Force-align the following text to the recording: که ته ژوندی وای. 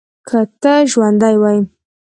که 0.27 0.39
ته 0.61 0.73
ژوندی 0.91 1.35
وای. 1.41 1.57